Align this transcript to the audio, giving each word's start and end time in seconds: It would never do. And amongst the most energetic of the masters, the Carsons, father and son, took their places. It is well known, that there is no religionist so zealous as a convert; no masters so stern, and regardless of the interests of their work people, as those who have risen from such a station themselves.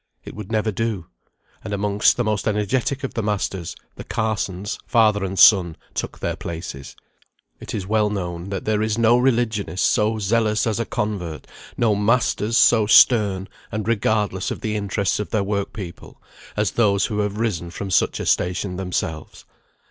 It 0.25 0.33
would 0.35 0.51
never 0.51 0.71
do. 0.71 1.05
And 1.63 1.75
amongst 1.75 2.17
the 2.17 2.23
most 2.23 2.47
energetic 2.47 3.03
of 3.03 3.13
the 3.13 3.21
masters, 3.21 3.75
the 3.97 4.03
Carsons, 4.03 4.79
father 4.87 5.23
and 5.23 5.37
son, 5.37 5.75
took 5.93 6.17
their 6.17 6.35
places. 6.35 6.95
It 7.59 7.75
is 7.75 7.85
well 7.85 8.09
known, 8.09 8.49
that 8.49 8.65
there 8.65 8.81
is 8.81 8.97
no 8.97 9.19
religionist 9.19 9.85
so 9.85 10.17
zealous 10.17 10.65
as 10.65 10.79
a 10.79 10.85
convert; 10.87 11.45
no 11.77 11.93
masters 11.93 12.57
so 12.57 12.87
stern, 12.87 13.47
and 13.71 13.87
regardless 13.87 14.49
of 14.49 14.61
the 14.61 14.75
interests 14.75 15.19
of 15.19 15.29
their 15.29 15.43
work 15.43 15.71
people, 15.71 16.19
as 16.57 16.71
those 16.71 17.05
who 17.05 17.19
have 17.19 17.37
risen 17.37 17.69
from 17.69 17.91
such 17.91 18.19
a 18.19 18.25
station 18.25 18.77
themselves. 18.77 19.45